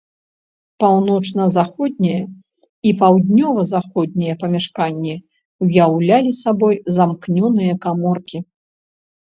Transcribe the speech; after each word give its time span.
Паўночна-заходняе 0.83 2.21
і 2.91 2.95
паўднёва-заходняе 3.03 4.33
памяшканні 4.41 5.15
ўяўлялі 5.69 6.31
сабой 6.43 6.75
замкнёныя 6.99 7.73
каморкі. 7.89 8.37